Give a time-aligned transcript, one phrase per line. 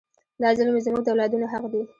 [0.41, 1.81] دا زیرمې زموږ د اولادونو حق دی.